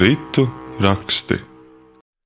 [0.00, 0.46] ritu
[0.80, 1.36] raksti.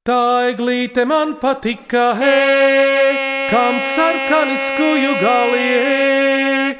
[0.07, 6.77] Tā eglīte man patika, hei, kam sarkani skuju galie.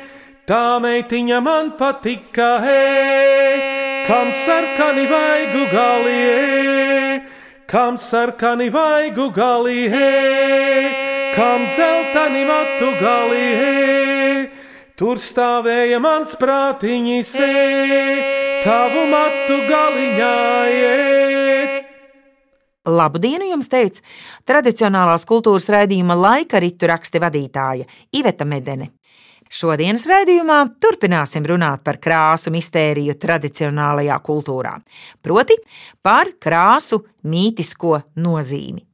[0.47, 7.23] Tā meitiņa man patika, hei, kam sarkani vaigu galie.
[7.67, 9.89] Kam sarkani vaigu galie,
[11.35, 14.14] kam dzeltani matu galie.
[14.95, 17.31] Tur stāvēja mans prātiņš,
[18.63, 20.35] tavu matu galiņā
[20.71, 21.89] iet.
[22.87, 24.05] Labu dienu jums teica
[24.47, 28.93] tradicionālās kultūras raidījuma laika ritu raksti vadītāja Iveta Medene.
[29.51, 34.77] Šodienas raidījumā turpināsim runāt par krāsu mistēriju tradicionālajā kultūrā,
[35.27, 35.59] proti
[36.07, 38.94] par krāsu mītisko nozīmi.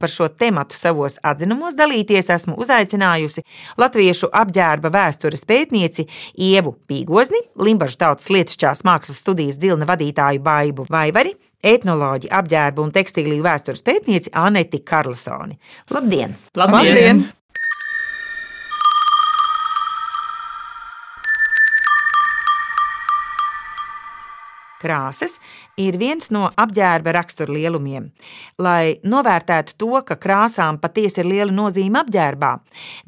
[0.00, 3.44] Par šo tematu savos atzinumos dalīties esmu uzaicinājusi
[3.80, 6.06] latviešu apģērba vēstures pētnieci
[6.50, 13.44] Ievu Pīgozni, Limbaģa tautas lietišķās mākslas studijas dzilna vadītāju Baibu Vaivari, etnoloģi, apģērba un tekstīliju
[13.44, 15.60] vēstures pētnieci Aneti Karlsoni.
[15.90, 16.38] Labdien!
[16.56, 16.88] Labdien!
[16.88, 17.28] Labdien.
[24.80, 25.36] Krāsas
[25.80, 28.08] ir viens no apģērba raksturlielumiem.
[28.62, 32.52] Lai novērtētu to, ka krāsām patiesi ir liela nozīme apģērbā,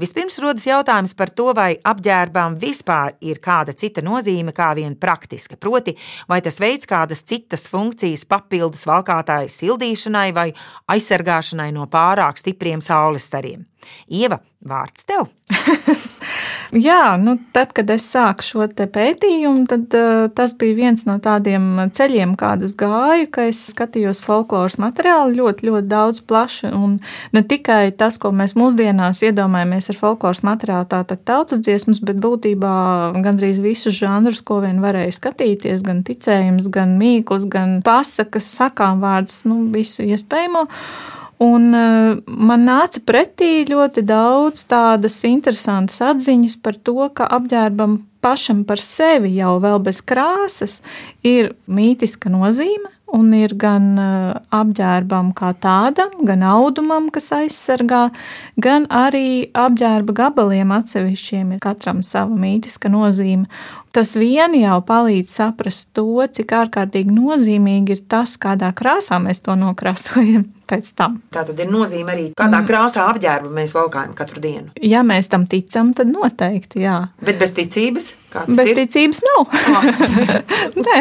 [0.02, 5.56] vispirms rodas jautājums par to, vai apģērbām vispār ir kāda cita nozīme kā vien praktiska.
[5.56, 5.96] Proti,
[6.28, 10.48] vai tas veids kādas citas funkcijas papildus valkātāju sildīšanai vai
[10.92, 13.64] aizsargāšanai no pārāk stipriem saules stariem.
[14.12, 15.32] Ieva, vārds tev!
[16.72, 21.90] Jā, nu, tad, kad es sāku šo pētījumu, tad uh, tas bija viens no tādiem
[21.92, 26.70] ceļiem, kādus gāju, ka es skatījos folkloras materiālu ļoti, ļoti daudz plaši.
[26.72, 26.96] Un
[27.36, 32.74] ne tikai tas, ko mēs mūsdienās iedomājamies ar folkloras materiālu, tātad tautas dziesmas, bet būtībā
[33.20, 39.42] gandrīz visus žanrus, ko vien varēja skatīties, gan ticējums, gan mīklas, gan pasakas, sakām vārdus,
[39.44, 40.70] nu, visu iespējamo.
[41.42, 48.62] Un uh, man nāca pretī ļoti daudz tādas interesantas atziņas par to, ka apģērbam pašam
[48.68, 50.80] par sevi jau bez krāsas
[51.26, 52.90] ir mītiska nozīme.
[53.12, 58.06] Un ir gan uh, apģērbam kā tādam, gan audumam, kas aizsargā,
[58.56, 63.50] gan arī apģērba gabaliem atsevišķiem ir katram sava mītiska nozīme.
[63.92, 69.56] Tas vien jau palīdz saprast to, cik ārkārtīgi nozīmīgi ir tas, kādā krāsā mēs to
[69.58, 70.48] nokrāsojam.
[70.72, 72.68] Tā tad ir nozīme arī, kādā mm.
[72.68, 74.72] krāsā apģērbu mēs valkājam katru dienu.
[74.80, 76.96] Ja mēs tam ticam, tad noteikti jā.
[77.20, 78.12] Bet bez ticības?
[78.32, 78.78] Bez ir?
[78.78, 79.42] ticības nav.
[79.52, 79.82] Oh.
[80.86, 81.00] Nē,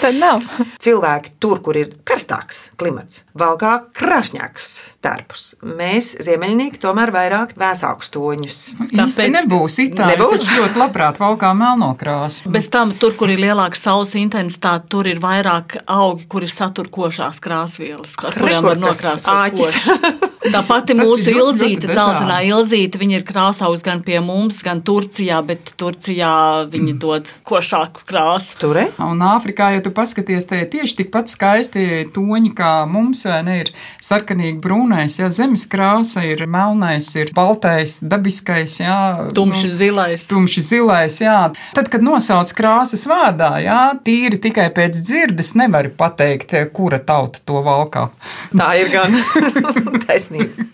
[0.00, 0.42] tad nav.
[0.82, 4.66] Cilvēki tur, kur ir karstāks klimats, valkā krāšņāks
[5.04, 5.44] tērpus.
[5.62, 8.58] Mēs, ziemeļnieki, tomēr vairāk vēsākus toņus.
[8.96, 10.16] Tas nebūs itāļi.
[10.16, 12.50] Nebūs ļoti labprāt valkā melno krāsu.
[12.52, 17.40] Bez tam, tur, kur ir lielāka saules intensitāte, tur ir vairāk augi, kuri satur košās
[17.44, 20.28] krāsvielas, ar kurām var nokrāsot.
[20.40, 25.74] Tā pati mūsu ilzīte, dzeltenā ilzīte, viņa ir krāsaugs gan pie mums, gan Turcijā, bet
[25.80, 26.30] Turcijā
[26.70, 27.00] viņi mm.
[27.02, 28.56] dod košāku krāsu.
[28.62, 33.58] Tur un Āfrikā, ja tu paskaties, tie tieši tikpat skaisti toņi kā mums, vai ne,
[33.66, 38.96] ir sarkanīgi brūnais, jā, zemes krāsa ir melnais, ir baltais, dabiskais, jā.
[39.36, 40.24] Tumši nu, zilais.
[40.30, 41.36] Tumši zilais, jā.
[41.76, 47.62] Tad, kad nosauc krāsas vārdā, jā, tīri tikai pēc dzirdes nevar pateikt, kura tauta to
[47.66, 48.08] valkā.
[48.54, 49.18] Tā ir gan
[50.06, 50.70] taisnība.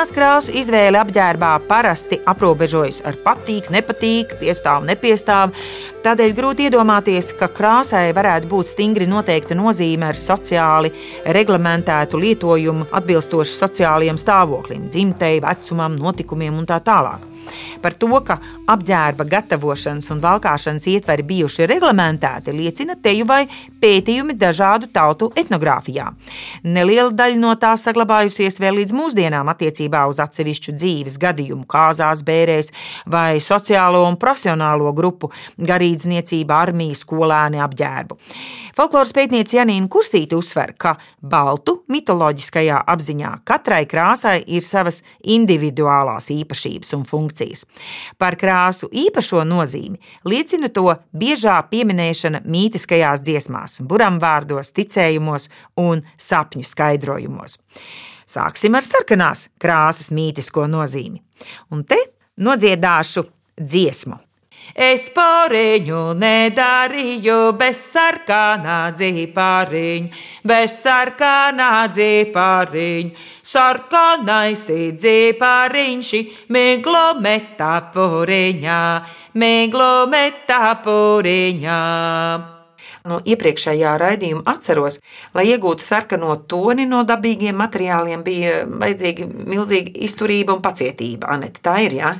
[0.00, 5.52] Sarkanās krāsu izvēle apģērbā parasti aprobežojas ar patīk, nepatīk, piestāv, nepiestāv.
[6.00, 10.88] Tādēļ grūti iedomāties, ka krāsai varētu būt stingri noteikta nozīme ar sociāli
[11.36, 17.28] reglamentētu lietojumu atbilstoši sociālajiem stāvoklim, dzimtei, vecumam, notikumiem un tā tālāk.
[17.84, 18.38] Par to, ka
[18.70, 23.42] apģērba gatavošanas un valkāšanas ietveri bijuši reglamentēti, liecina teju vai
[23.80, 26.06] pētījumi dažādu tautu etnogrāfijā.
[26.64, 32.70] Neliela daļa no tā saglabājusies vēl līdz mūsdienām attiecībā uz atsevišķu dzīves gadījumu, kāzās, bērēs
[33.10, 38.18] vai sociālo un profesionālo grupu, garīdzniecību, armiju, skolēni apģērbu.
[38.76, 46.94] Folkloras pētniece Janīna Kursīte uzsver, ka baltu mitoloģiskajā apziņā katrai krāsai ir savas individuālās īpašības
[46.96, 47.66] un funkcijas.
[48.20, 48.59] Par krāsu
[48.90, 50.86] īpašo nozīmi liecina to
[51.16, 55.48] biežā pieminēšana mītiskajās dziesmās, buramvārdos, ticējumos
[55.80, 57.58] un sapņu skaidrojumos.
[58.30, 61.18] Sāksim ar sarkanās krāsas mītisko nozīmi.
[61.74, 61.98] Un te
[62.38, 63.26] nodziedāšu
[63.58, 64.20] dziesmu.
[64.74, 73.26] Es pāriņu nedarīju bez sarkanā dzīpāriņa, bez sarkanā dzīpāriņa.
[73.50, 74.68] Sarkanais
[75.00, 76.12] dzīpāriņš,
[76.54, 78.80] miglo metā puriņā,
[79.34, 82.59] miglo metā puriņā.
[83.08, 84.98] No iepriekšējā raidījuma atceros,
[85.32, 91.30] lai iegūtu sarkano toni no dabīgiem materiāliem, bija vajadzīga milzīga izturība un pacietība.
[91.32, 92.10] Anet, tā ir, jā?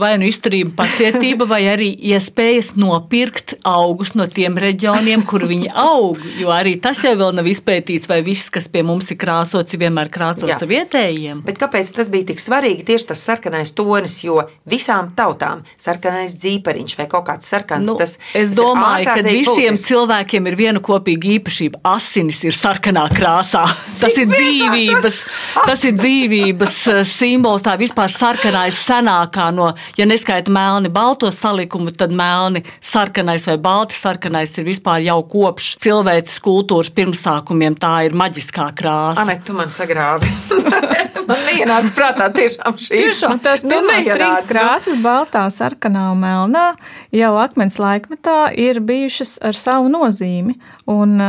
[0.00, 6.24] Vai nu izturība, pacietība, vai arī iespējas nopirkt augus no tiem reģioniem, kur viņi aug.
[6.40, 9.84] Jo arī tas jau vēl nav izpētīts, vai viss, kas pie mums ir krāsots, ir
[9.84, 10.70] vienmēr krāsots jā.
[10.72, 11.44] vietējiem.
[11.44, 12.86] Bet kāpēc tas bija tik svarīgi?
[12.88, 17.90] Tieši tas sarkanais tonis, jo visām tautām sarkanais dzīpariņš vai kaut kāds sarkans.
[17.90, 19.86] Nu, tas, es domāju, ka visiem būtis.
[19.90, 21.80] cilvēkiem cilvēkiem ir viena kopīga īpašība.
[21.84, 23.64] Asinis ir sarkanā krāsā.
[23.98, 25.18] Tas ir dzīvības,
[25.66, 27.62] tas ir dzīvības eh, simbols.
[27.62, 33.58] Tā vispār sarkanā ir senākā no, ja neskaita melni balto salikumu, tad melni sarkanais vai
[33.58, 37.78] balti sarkanais ir vispār jau kopš cilvēces kultūras pirmsākumiem.
[37.80, 39.24] Tā ir maģiskā krāsa.
[39.24, 40.30] Anet, tu man sagrāvi.
[41.28, 42.92] man neienāca prātā tiešām šī.
[42.94, 46.66] Tiešām nu, tās pirmās trīs krāsas, baltā, sarkanā un melnā,
[47.14, 50.56] jau akmens laikmetā ir bijušas ar savu nozīmi.
[50.90, 51.20] Un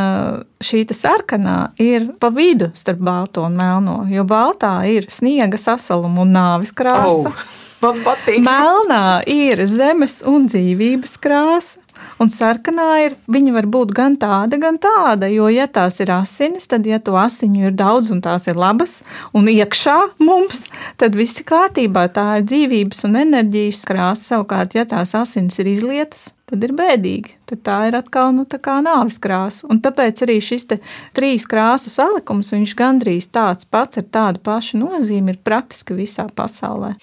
[0.63, 6.33] šī sarkanā ir pa vidu starp balto un melno, jo baltā ir sniega sasaluma un
[6.37, 7.29] nāvis krāsa.
[7.29, 7.59] Oh.
[7.81, 8.43] Man patīk.
[8.45, 11.80] Melnā ir zemes un dzīvības krāsa.
[12.21, 16.67] Un sarkanā ir, viņa var būt gan tāda, gan tāda, jo, ja tās ir asinis,
[16.69, 18.99] tad, ja to asiņu ir daudz un tās ir labas
[19.37, 20.67] un iekšā mums,
[21.01, 22.07] tad viss ir kārtībā.
[22.13, 24.27] Tā ir dzīvības un enerģijas krāsa.
[24.31, 27.35] Savukārt, ja tās asinis ir izlietas, tad ir bēdīgi.
[27.49, 29.65] Tad tā ir atkal nu, tā nāves krāsa.
[29.71, 30.69] Un tāpēc arī šis
[31.17, 36.95] trīs krāsu salikums, viņš gandrīz tāds pats ar tādu pašu nozīmi, ir praktiski visā pasaulē.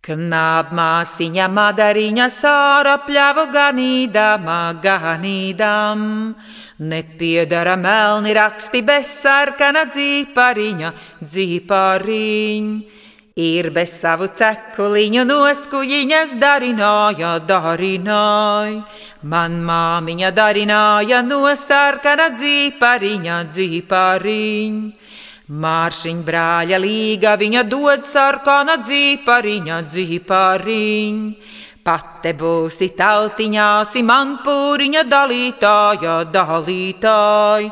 [0.00, 6.04] Knābmāsiņa madariņa sāra pļavu ganīdama ganīdam,
[6.92, 12.70] nepiedara melni raksti bez sarkana dzīpariņa, dzīpariņ.
[13.40, 18.80] Ir bez savu cekuliņu noskujiņas darināja, darināja,
[19.22, 24.99] man māmiņa darināja no sarkana dzīpariņa, dzīpariņa.
[25.50, 31.16] Māršiņa brāļa līga viņa dod sarkana dzīpariņa, dzīpariņ.
[31.82, 37.66] Pate būsi tautiņāsi man pūriņa dalītāja, dalītāj.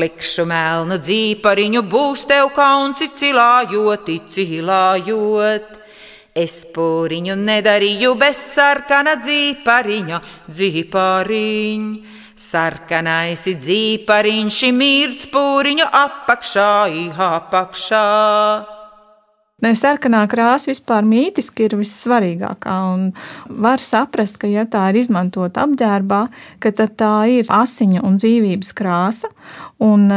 [0.00, 5.68] Likšu melnu dzīpariņu būs tev kaunsi cilājot, cilājot.
[6.32, 12.19] Es pūriņu nedarīju bez sarkana dzīpariņa, dzīpariņa.
[12.40, 16.72] Sarkanais dzīpariņš mird spūriņu apakšā,
[17.28, 18.79] apakšā.
[19.60, 22.76] Ne, sarkanā krāsa vispār mītiski ir vissvarīgākā.
[23.66, 26.22] Var saprast, ka, ja tā ir izmantota apģērbā,
[26.64, 29.28] tad tā ir asiņa un dzīvības krāsa.
[29.84, 30.08] Un,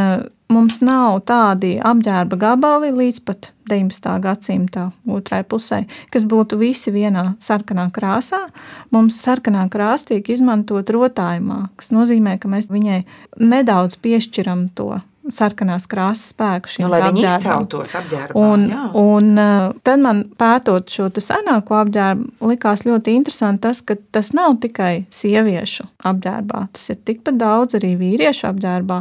[0.54, 4.10] mums nav tādi apģērba gabali līdz pat 19.
[4.24, 5.84] gadsimta otrai pusē,
[6.14, 8.46] kas būtu visi vienā sarkanā krāsā.
[8.94, 13.02] Mums sarkanā krāsa tiek izmantot rotājumā, kas nozīmē, ka mēs viņai
[13.42, 15.00] nedaudz piešķiram to
[15.32, 18.40] sarkanās krāsas spēku nu, lai viņi izceltos apģērbā.
[18.40, 18.82] Un, jā.
[19.00, 24.58] un uh, tad man pētot šo senāko apģērbu, likās ļoti interesanti tas, ka tas nav
[24.64, 29.00] tikai sieviešu apģērbā, tas ir tikpat daudz arī vīriešu apģērbā.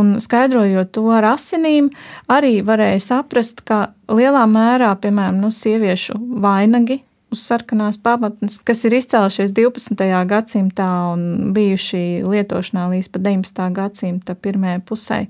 [0.00, 1.88] Un skaidrojot to ar asinīm,
[2.28, 7.00] arī varēja saprast, ka lielā mērā, piemēram, nu, sieviešu vainagi
[7.34, 10.08] uz sarkanās pamatnes, kas ir izcēlušies 12.
[10.30, 13.70] gadsimtā un bijuši lietošanā līdz pat 19.
[13.76, 15.20] gadsimta pirmajai pusē,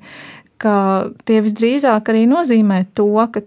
[0.64, 0.74] ka
[1.28, 3.42] tie visdrīzāk arī nozīmē to, ka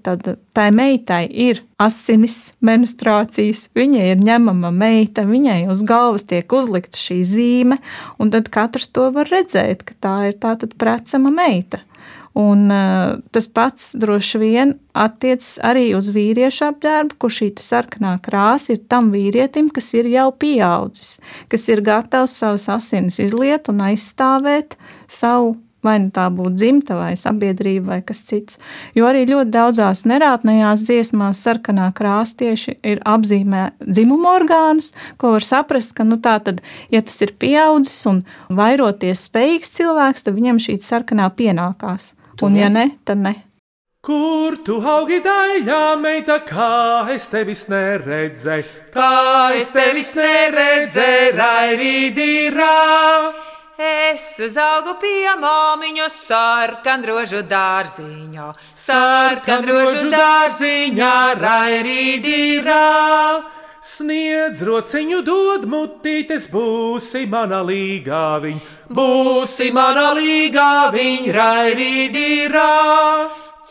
[0.54, 7.20] tai meitai ir asinis menstruācijas, viņai ir ņemama meita, viņai uz galvas tiek uzlikta šī
[7.26, 7.80] zīme,
[8.22, 11.82] un tad katrs to var redzēt, ka tā ir tātad precama meita.
[12.38, 18.76] Un, uh, tas pats droši vien attiecas arī uz vīriešu apģērbu, kur šī sarkanā krāsa
[18.76, 21.16] ir tam vīrietim, kas ir jau pieaudzis,
[21.50, 24.78] kas ir gatavs savas asinis izliet un aizstāvēt
[25.10, 25.56] savu
[25.88, 28.58] vai nu tā būtu dzimta vai sabiedrība vai kas cits.
[28.98, 34.92] Jo arī ļoti daudzās nerātnējās dziesmās sarkanā krāsa tieši ir apzīmē dzimumu orgānus,
[35.22, 36.62] ko var saprast, ka, nu tā tad,
[36.94, 42.14] ja tas ir pieaudzis un vairoties spējīgs cilvēks, tad viņam šī sarkanā pienākās.
[42.42, 43.34] Un, ja ne, tad ne.
[44.08, 48.64] Kur tu augi daļā, meita, kā es tevis neredzēju,
[48.94, 52.76] kā es tevis neredzēju, raidīdīrā.
[53.78, 62.82] Es uzaugu pie māmiņa sarkanrožu dārziņā, sarkanrožu dārziņā, raidīdīrā.
[63.88, 72.66] Sniedz rociņu, dod mutītes, būsi mana līgā viņa, būsi mana līgā viņa, raidīdīrā.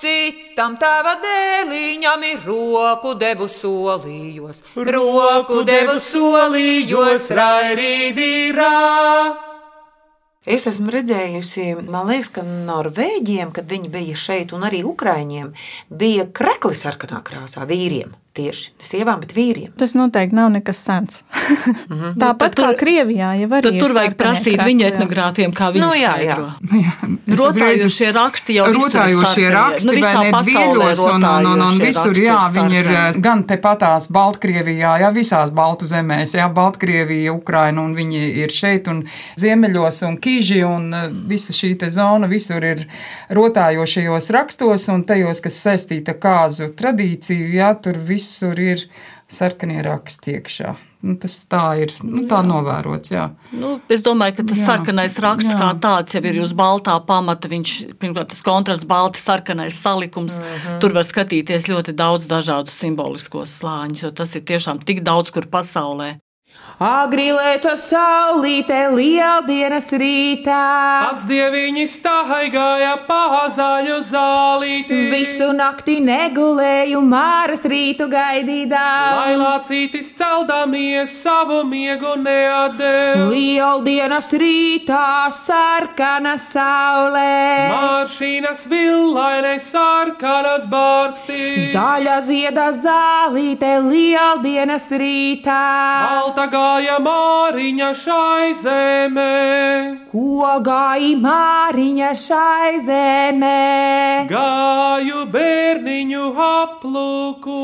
[0.01, 8.73] Citam tava dēliņam ir roku devu solījos, roku devu solījos, raidīdīrā.
[10.49, 15.53] Es esmu redzējusi, man liekas, ka Norvēģiem, kad viņi bija šeit, un arī Ukraiņiem,
[15.93, 19.73] bija kreklis sarkanā krāsā vīriem tieši ne sievām, bet vīriem.
[19.81, 21.23] Tas noteikti nav nekas sens.
[21.33, 22.17] mm -hmm.
[22.23, 23.79] Tāpat tur, kā Krievijā, ja var būt.
[23.81, 26.39] Tur vajag prasīt viņu etnogrāfiem, kā viņi nu, jā, jā.
[26.87, 28.77] jā rotājošie raksti jau ir.
[28.79, 33.19] Rotājošie raksti, nu, vai ne dvieļos un, un, un, un visur, jā, viņi ir eh,
[33.23, 39.03] gan tepatās Baltkrievijā, jā, visās Baltu zemēs, jā, Baltkrievija, Ukraina, un viņi ir šeit un
[39.41, 42.87] Ziemeļos un Kīži un eh, visa šī te zona visur ir
[43.37, 48.83] rotājošajos rakstos un tajos, kas saistīta kāzu tradīciju, jā, tur viss visur ir
[49.31, 50.75] sarkanie raksti iekšā.
[51.07, 52.47] Nu, tas tā ir nu, tā jā.
[52.47, 53.13] novērots.
[53.13, 53.27] Jā.
[53.55, 54.67] Nu, es domāju, ka tas jā.
[54.67, 55.59] sarkanais raksts jā.
[55.61, 57.51] kā tāds jau ir uz baltā pamata.
[57.51, 60.39] Viņš pirmkārt tas kontrasts, balti sarkanais salikums.
[60.39, 60.81] Mm -hmm.
[60.83, 65.47] Tur var skatīties ļoti daudz dažādu simboliskos slāņus, jo tas ir tiešām tik daudz kur
[65.47, 66.17] pasaulē.
[66.77, 70.57] Agrilēta saulīte lieldienas rītā.
[71.07, 74.99] Pats dieviņi staigāja pāzaļu zālīti.
[75.09, 78.83] Visu nakti negulēju māras rītu gaidīdā.
[79.17, 83.33] Lai lācītis celdamies savu miegu neatdev.
[83.33, 87.73] Lieldienas rītā sarkana saulē.
[87.73, 91.73] Maršīnas villainai sarkanas bārkstis.
[91.73, 95.65] Zaļa zieda zālīte lieldienas rītā.
[96.05, 99.35] Balta gāja māriņa šai zemē.
[100.11, 104.27] Ko gāja māriņa šai zemē?
[104.31, 107.61] Gāju bērniņu aplūko.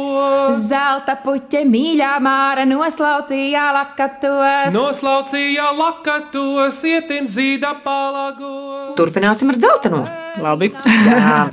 [0.69, 4.71] Zelta puķe mīļā māra noslaucīja lakatos.
[4.77, 8.95] Noslaucīja lakatos, ietin zīda palago.
[8.99, 10.05] Turpināsim ar dzelteno.
[10.41, 10.73] Labi.
[11.07, 11.49] Jā.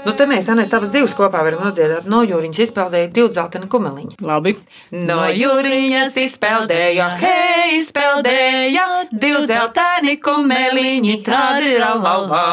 [0.00, 2.06] Nu, te mēs Anē, abas divas kopā varam nodziedāt.
[2.08, 4.16] No jūriņas izpeldēja divu dzeltenu kumeliņu.
[4.24, 4.54] Labi.
[4.96, 12.46] No jūriņas izpeldēja, hei, izpeldēja divu dzelteni kumeliņi, tradiralala.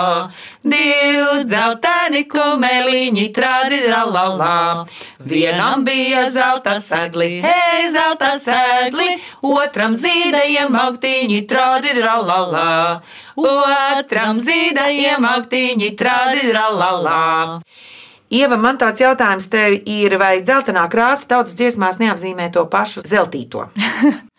[0.67, 4.85] Divu dzelteni kumeliņi, tradiralala.
[5.19, 9.07] Vienam bija zelta segli, hei, zelta segli,
[9.41, 13.01] otram zīdējiem augtīņi, tradiralala.
[13.37, 17.19] Otram zīdējiem augtīņi, tradiralala.
[18.27, 23.69] Ieva, man tāds jautājums tev ir, vai dzeltenā krāsa tautas dziesmās neapzīmē to pašu zeltīto?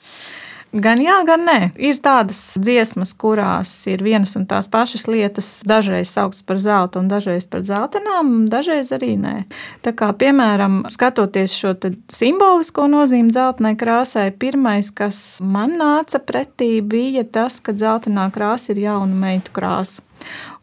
[0.79, 1.57] Gan jā, gan nē.
[1.81, 7.09] Ir tādas dziesmas, kurās ir vienas un tās pašas lietas, dažreiz sauktas par zelta un
[7.11, 9.35] dažreiz par zeltainām, dažreiz arī nē.
[9.83, 11.75] Tā kā, piemēram, skatoties šo
[12.15, 18.85] simbolisko nozīmi dzeltenai krāsai, pirmais, kas man nāca pretī, bija tas, ka dzeltenā krāsa ir
[18.87, 20.05] jauna meitu krāsa.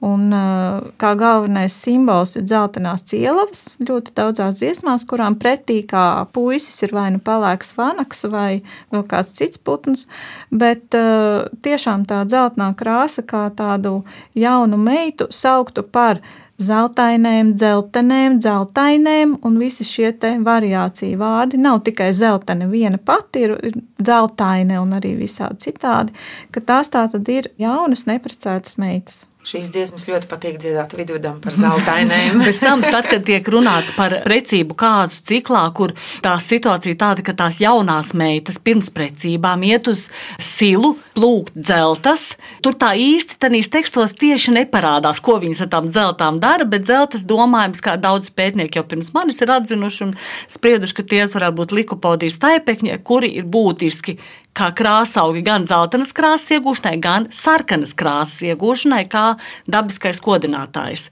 [0.05, 0.29] Un,
[1.01, 7.07] kā galvenais simbols ir dzeltenās cielavas, ļoti daudzās dziesmās, kurām pretī kā puisis ir vai
[7.15, 8.61] nu pelēks vanaks vai
[8.93, 10.05] vēl kāds cits putns,
[10.51, 10.93] bet
[11.65, 14.03] tiešām tā dzeltenā krāsa kā tādu
[14.37, 16.21] jaunu meitu sauktu par
[16.61, 20.13] zeltainēm, dzeltenēm, dzeltainēm, un visi šie
[20.45, 26.15] variāciju vārdi nav tikai zeltaine viena pati, ir, ir dzeltaine un arī visādi citādi,
[26.51, 29.25] ka tās tā tad ir jaunas, neprecētas meitas.
[29.45, 32.39] Šīs dziesmas ļoti patīk dziedāt vidudam par zeltainēm.
[32.47, 35.93] Pēc tam, tad, kad tiek runāts par precību kāzu ciklā, kur
[36.25, 40.07] tā situācija tāda, ka tās jaunās meitas pirms precībām iet uz
[40.41, 42.31] silu, plūkt dzeltas,
[42.65, 47.27] tur tā īsti tanīs tekstos tieši neparādās, ko viņas ar tām dzeltām dara, bet dzeltas
[47.29, 50.15] domājums, kā daudz pētnieki jau pirms manis ir atzinuši un
[50.55, 54.17] sprieduši, ka tie varētu būt likopodijas taipekņi, kuri ir būtiski
[54.55, 59.25] kā krāsaugi gan zeltainas krāsas iegūšanai, gan sarkanas krāsas iegūšanai, kā
[59.71, 61.09] dabiskais kodinātājs.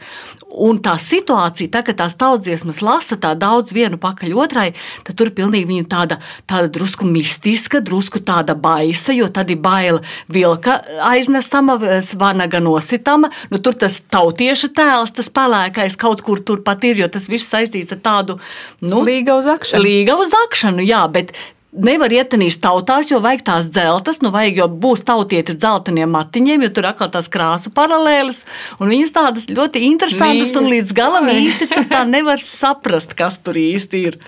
[0.53, 4.67] Un tā situācija, tā, kad tās tautsdziesmas lasa tā daudz vienu pakaļ otrai,
[5.05, 6.19] tad tur pilnīgi viņa tāda,
[6.49, 10.77] tāda drusku mistiska, drusku tāda baisa, jo tad ir baila vilka
[11.09, 11.79] aiznesama,
[12.21, 13.31] vanaga nositama.
[13.49, 17.97] Nu, tur tas tautieša tēls, tas pelēkais kaut kur turpat ir, jo tas viss saistīts
[17.97, 18.37] ar tādu
[18.85, 19.83] nu, līga uz akšanu.
[19.83, 21.33] Līga uz akšanu, jā, bet
[21.73, 26.69] nevar ietenīt tautās, jo vajag tās dzeltas, nu vajag, jo būs tautietis dzelteniem matiņiem, jo
[26.75, 28.43] tur atkal tās krāsu paralēles,
[28.79, 30.59] un viņas tādas ļoti interesantas, Vīnes.
[30.61, 34.19] un līdz galam īsti tu tā nevar saprast, kas tur īsti ir.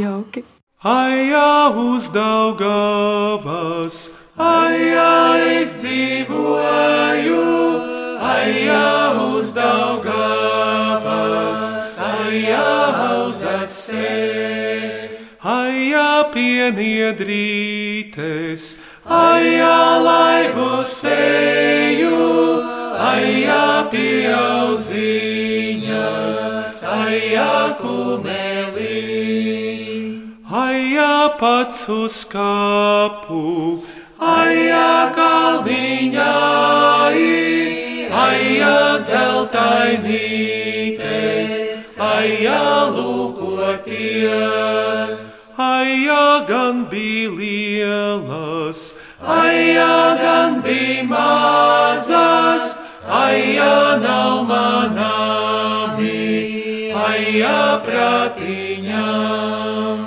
[0.00, 0.44] Jauki.
[0.82, 3.96] Aijā uz Daugavas,
[4.34, 7.44] aijā es dzīvoju,
[8.26, 8.90] aijā
[9.30, 11.22] uz Daugavas,
[12.02, 12.66] aijā
[13.28, 14.81] uz asē.
[15.42, 18.78] Aijā pieniedrītes,
[19.10, 22.62] aijā laivu seju,
[23.02, 24.86] aijā pieauziņas,
[26.86, 29.02] aijā kumelī.
[30.46, 33.82] Aijā pats uz kapu,
[34.22, 37.18] aijā kalniņai,
[38.28, 38.78] aijā
[39.10, 44.81] dzeltainītes, aijā lūkoties.
[46.72, 48.96] Gan bija lielas,
[49.28, 52.80] aijā gan bija mazas,
[53.16, 56.16] aijā nav manāmi,
[56.96, 60.00] aijā prātiņām,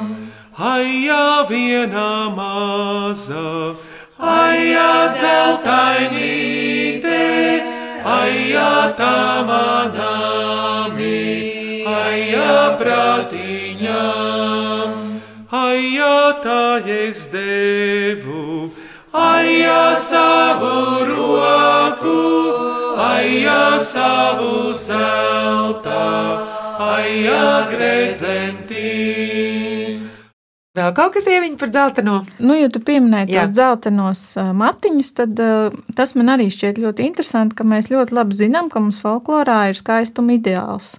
[0.71, 3.77] aijā viena maza,
[4.17, 7.21] aijā dzeltainīte,
[8.17, 8.73] aijā
[9.03, 9.19] tā
[9.51, 11.21] manāmi,
[11.93, 14.34] aijā prātiņām
[15.55, 18.71] aijā tā es devu,
[19.15, 22.17] aijā savu roku,
[22.99, 26.01] aijā savu zelta,
[26.89, 28.91] aijā gredzentī.
[30.75, 32.17] Vēl kaut kas ieviņš par dzelteno?
[32.43, 34.23] Nu, ja tu pieminēji tos dzeltenos
[34.59, 38.83] matiņus, tad uh, tas man arī šķiet ļoti interesanti, ka mēs ļoti labi zinām, ka
[38.83, 40.97] mums folklorā ir skaistuma ideāls.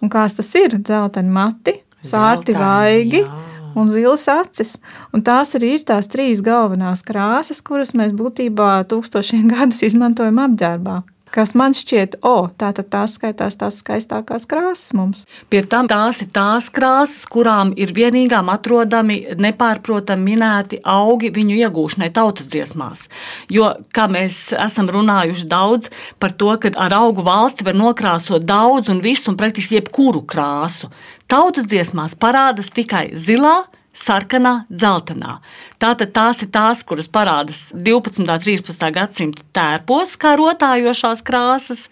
[0.00, 0.78] Un kāds tas ir?
[0.80, 3.26] Dzelteni mati, sārti vaigi.
[3.26, 4.76] Jā un zilas acis.
[5.14, 11.02] Un tās arī ir tās trīs galvenās krāsas, kuras mēs būtībā tūkstošiem gadus izmantojam apģērbā
[11.34, 15.24] kas man šķiet, o, oh, tā tad tās skaitās tās skaistākās krāsas mums.
[15.50, 22.10] Pie tam tās ir tās krāsas, kurām ir vienīgām atrodami nepārprotami minēti augi viņu iegūšanai
[22.14, 23.08] tautas dziesmās.
[23.52, 25.90] Jo, kā mēs esam runājuši daudz
[26.22, 30.92] par to, ka ar augu valsti var nokrāsot daudz un visu un praktiski jebkuru krāsu.
[31.30, 35.38] Tautas dziesmās parādās tikai zilā, sarkanā, dzeltenā.
[35.82, 38.24] Tātad tās ir tās, kuras parādās 12.
[38.24, 38.86] un 13.
[38.94, 41.88] gadsimta tērpos, kā rotājošās krāsas.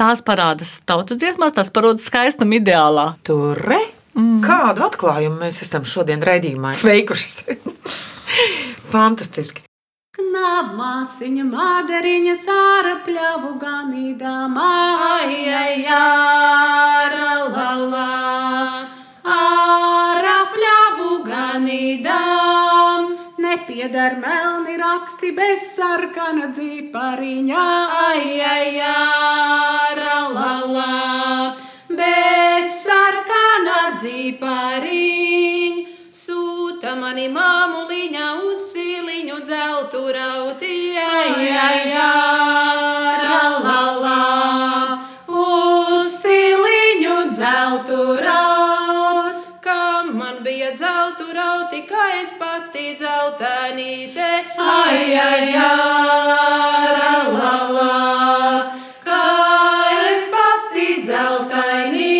[0.00, 3.12] Tās parādās tautas dziesmās, tās parādās skaistuma ideālā.
[3.26, 3.82] Tur re!
[4.12, 4.40] Mm.
[4.44, 7.60] Kādu atklājumu mēs esam šodien raidījumā veikuši?
[8.92, 9.64] Fantastiski!
[10.12, 14.66] Knabmāsiņa mādariņa sāra pļavu ganīdama,
[15.16, 17.14] ai, ai, ai,
[17.54, 18.08] la, la,
[19.24, 20.41] ārā pļavu
[21.52, 23.16] ganīdām.
[23.42, 27.64] Nepiedar melni raksti bez sarkana dzīpariņā,
[28.08, 31.56] ai, ai, ārā, la, la,
[31.88, 35.88] bez sarkana dzīpariņā.
[36.12, 43.01] Sūta mani māmuliņa uz siliņu dzeltu rauti, ai, ai, ai, la,
[51.88, 54.28] kā es pati dzeltenīte,
[54.60, 55.62] ai, ai, ai,
[56.98, 57.94] la, la, la,
[59.06, 59.22] kā
[60.10, 62.12] es pati dzeltenīte.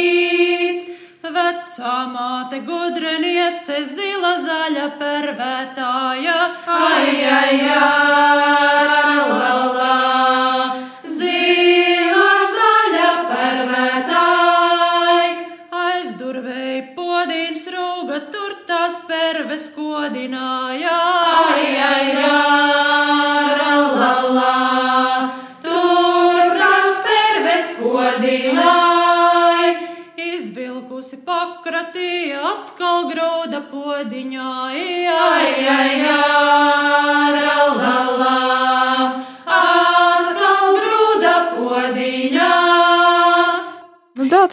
[1.32, 6.38] Vecā māte gudriniece, zila zaļa pervētāja.
[6.66, 7.91] Ai, ai, ai,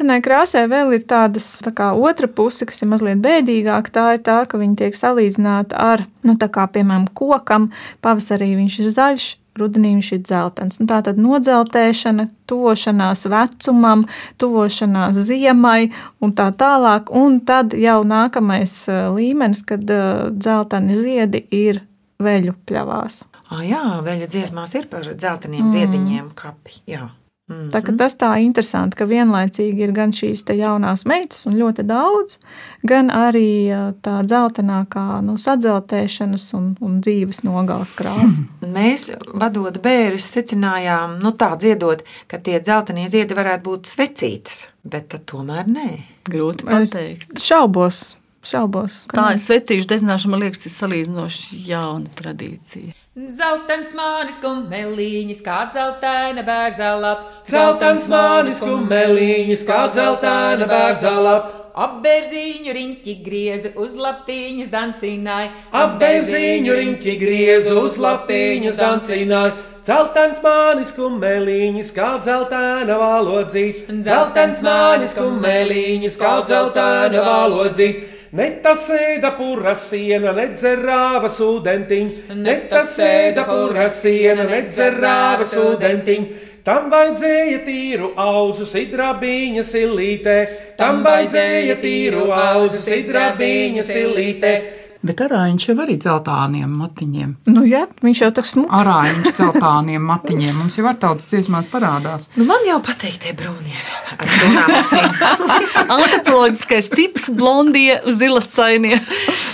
[0.10, 3.92] Dzeltenai krāsai vēl ir tādas tā kā, otra puse, kas ir mazliet bēdīgāka.
[3.94, 7.68] Tā ir tā, ka viņi tiek salīdzināti ar, nu, tā kā piemēram, kokam.
[8.02, 9.28] Pavasarī viņš ir zaļš,
[9.62, 10.80] rudenī viņš ir dzeltens.
[10.82, 14.08] Nu, tā tad nodzeltēšana, tuvošanās vecumam,
[14.42, 15.92] tuvošanās ziemai
[16.26, 17.14] un tā tālāk.
[17.14, 18.74] Un tad jau nākamais
[19.14, 21.84] līmenis, kad dzelteni ziedi ir
[22.18, 23.28] veļu pļavās.
[23.54, 25.74] Ah, jā, veļu dziesmās ir par dzelteniem mm.
[25.78, 26.82] ziediņiem kapi.
[26.90, 27.12] Jā.
[27.50, 27.70] Mm.
[27.74, 32.38] Tā, tas tā ir interesanti, ka vienlaicīgi ir gan šīs jaunās meitas, un ļoti daudz,
[32.86, 33.74] gan arī
[34.06, 38.46] tā dzeltenākā nu, sadzeltēšanas un, un dzīves nogāzes krāsa.
[38.78, 45.18] Mēs, vadot bērnus, secinājām, nu, tā dziedot, ka tie dzeltenie ziedi varētu būt svecītas, bet
[45.30, 45.90] tomēr nē.
[46.30, 47.34] Grūti pateikt.
[47.34, 48.04] Es šaubos.
[48.46, 49.04] Šaubos.
[49.10, 52.94] Tā ir svecīšu dedzināšana, man liekas, ir salīdzinoši jauna tradīcija.
[53.20, 57.26] Zeltens manis kumeliņš, kā zeltaina bērza lap.
[57.50, 61.50] Zeltens manis kumeliņš, kā zeltaina bērza lap.
[61.80, 65.52] Apbērziņu riņķi griezu uz lapiņas dancināja.
[65.82, 69.58] Apbērziņu riņķi griezu uz lapiņas dancināja.
[69.90, 73.92] Zeltens manis kumeliņš, kā zeltaina valodzīt.
[74.06, 78.19] Zeltens manis kumeliņš, kā zeltaina valodzīt.
[78.32, 85.48] Ne tas ēda pura siena, ne dzerāva sūdentiņ, ne tas ēda pura siena, ne dzerāva
[85.50, 86.28] sūdentiņ.
[86.66, 90.36] Tam vajadzēja tīru auzu sidrabiņa silītē,
[90.78, 94.54] tam vajadzēja tīru auzu sidrabiņa silītē.
[95.00, 97.30] Bet arāņš jau arī dzeltāniem matiņiem.
[97.48, 98.74] Nu, jā, viņš jau tāds smuks.
[98.82, 100.58] Arāņš dzeltāniem matiņiem.
[100.60, 102.28] Mums jau ar tautas dziesmās parādās.
[102.36, 103.80] Nu, man jau patīk tie brūnie.
[105.96, 109.00] Antropoloģiskais tips blondie zilas cainie.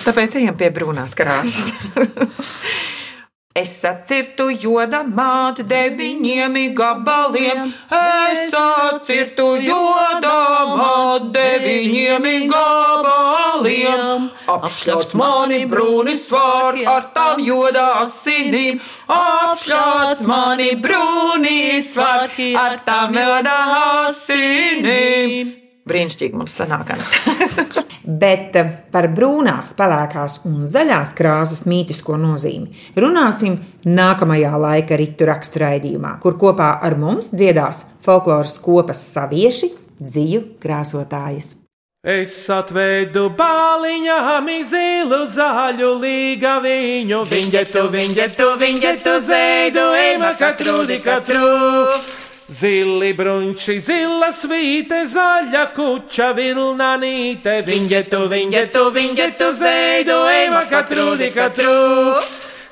[0.08, 1.70] Tāpēc ejam pie brūnās krāsas.
[3.56, 7.70] Es atcirtu joda mātu deviņiem gabaliem.
[7.88, 10.34] Es atcirtu joda
[10.74, 14.28] mātu deviņiem gabaliem.
[14.58, 18.84] Apšļauts mani brūni svārki ar tām joda asinīm.
[19.24, 23.62] Apšļauts mani brūni svārki ar tām joda
[24.10, 25.65] asinīm.
[25.86, 26.96] Brīnišķīgi mums sanāk.
[28.22, 36.16] Bet eh, par brūnās, pelēkās un zaļās krāsas mītisko nozīmi runāsim nākamajā laika ritu raksturraidījumā,
[36.24, 39.72] kur kopā ar mums dziedās folkloras kopas savieši,
[40.02, 41.56] dzīvu krāsotājas.
[42.06, 52.25] Es atvedu bāliņām zilu zaļu līga viņu, viņģetu, viņģetu, viņģetu, zeidu, ejma katru, di katru.
[52.46, 62.22] Zili brunči, zila svīte, zaļa kuča vilnanīte, viņģetu, viņģetu, viņģetu, zeidu, ejma katru, di katru.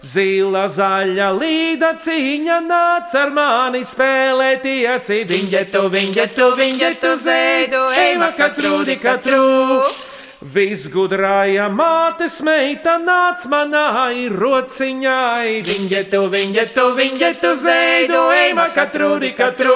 [0.06, 8.84] Zila zaļa līda cīņa nāc ar mani spēlēt ieci, viņģetu, viņģetu, viņģetu, zeidu, ejma katru,
[8.86, 10.13] di katru.
[10.44, 19.72] Visgudrāja mātes meita nāc manā ir rociņai, viņģetu, viņģetu, viņģetu, zeidu, ejma katru, di katru.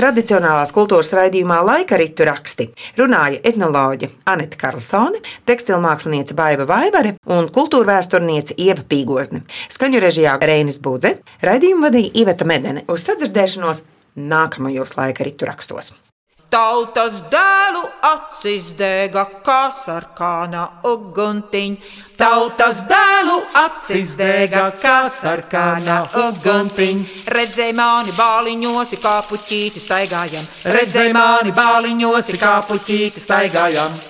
[0.00, 7.98] Tradicionālās kultūras raidījumā laika ritu raksti runāja etnoloģe Anita Karlsone, tekstilmākslinieca Baiva Vaivare un kultūra
[7.98, 9.44] vēsturniece Ieva Pīgozne.
[9.68, 13.84] Skaņu režijā Reinis Budze, raidījumu vadīja Iveta Medene uz sadzirdēšanos
[14.16, 15.92] nākamajos laika ritu rakstos.
[16.50, 21.92] Tautas dēlu acis dega kā sarkāna uguntiņa.
[22.18, 27.24] Tautas dēlu acis dega kā sarkāna uguntiņa.
[27.38, 30.54] Redzēja mani bāliņos, kā puķīti staigājam.
[30.66, 34.00] Redzēja mani bāliņos, kā puķīti staigājam.